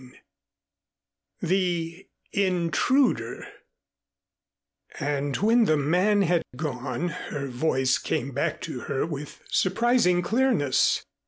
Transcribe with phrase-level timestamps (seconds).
[0.01, 0.19] XX
[1.41, 3.47] THE INTRUDER
[4.99, 11.05] And when the man had gone her voice came back to her with surprising clearness.